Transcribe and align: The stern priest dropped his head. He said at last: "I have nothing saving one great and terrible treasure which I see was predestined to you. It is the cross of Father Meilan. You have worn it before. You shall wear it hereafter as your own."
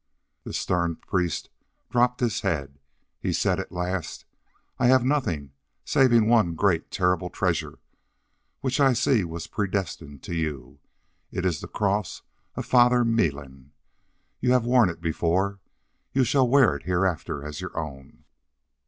The 0.45 0.51
stern 0.53 0.95
priest 0.95 1.51
dropped 1.91 2.21
his 2.21 2.41
head. 2.41 2.79
He 3.19 3.31
said 3.31 3.59
at 3.59 3.71
last: 3.71 4.25
"I 4.79 4.87
have 4.87 5.05
nothing 5.05 5.51
saving 5.85 6.25
one 6.27 6.55
great 6.55 6.81
and 6.85 6.91
terrible 6.91 7.29
treasure 7.29 7.77
which 8.61 8.79
I 8.79 8.93
see 8.93 9.23
was 9.23 9.45
predestined 9.45 10.23
to 10.23 10.33
you. 10.33 10.79
It 11.31 11.45
is 11.45 11.61
the 11.61 11.67
cross 11.67 12.23
of 12.55 12.65
Father 12.65 13.05
Meilan. 13.05 13.73
You 14.39 14.53
have 14.53 14.65
worn 14.65 14.89
it 14.89 15.01
before. 15.01 15.59
You 16.13 16.23
shall 16.23 16.47
wear 16.49 16.75
it 16.75 16.81
hereafter 16.87 17.45
as 17.45 17.61
your 17.61 17.77
own." 17.77 18.23